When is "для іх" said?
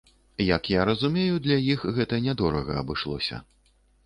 1.49-1.85